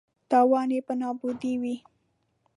تاوان 0.29 0.69
یې 0.75 0.81
په 0.87 0.93
نابودۍ 1.01 1.53
وي. 1.61 1.75